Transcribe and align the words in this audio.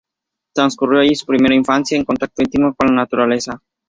Transcurrió 0.55 1.01
allí 1.01 1.13
su 1.13 1.27
primera 1.27 1.53
infancia 1.53 1.95
en 1.95 2.05
contacto 2.05 2.41
íntimo 2.41 2.73
con 2.73 2.87
la 2.89 3.03
naturaleza. 3.03 3.61